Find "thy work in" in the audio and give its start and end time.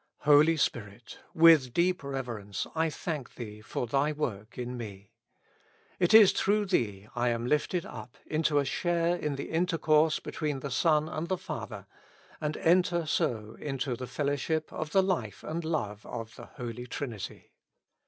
3.85-4.75